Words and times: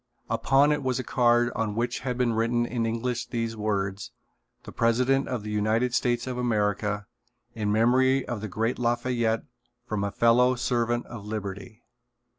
Upon 0.31 0.71
it 0.71 0.81
was 0.81 0.97
a 0.97 1.03
card 1.03 1.51
on 1.55 1.75
which 1.75 1.99
had 1.99 2.17
been 2.17 2.33
written 2.33 2.65
in 2.65 2.87
English 2.87 3.27
the 3.27 3.53
words: 3.53 4.09
"The 4.63 4.71
President 4.71 5.27
of 5.27 5.43
the 5.43 5.51
United 5.51 5.93
States 5.93 6.25
of 6.25 6.39
America. 6.39 7.05
In 7.53 7.71
memory 7.71 8.25
of 8.25 8.41
the 8.41 8.47
great 8.49 8.79
Lafayette 8.79 9.43
from 9.85 10.03
a 10.03 10.09
fellow 10.09 10.55
servant 10.55 11.05
of 11.05 11.27
liberty." 11.27 11.83